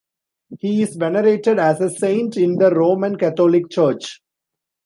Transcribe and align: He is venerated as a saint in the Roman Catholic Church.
He 0.57 0.81
is 0.81 0.95
venerated 0.95 1.59
as 1.59 1.79
a 1.79 1.87
saint 1.91 2.35
in 2.35 2.55
the 2.55 2.73
Roman 2.73 3.17
Catholic 3.19 3.69
Church. 3.69 4.19